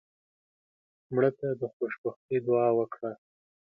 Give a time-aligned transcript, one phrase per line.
[1.13, 3.11] مړه ته د خوشبختۍ دعا وکړه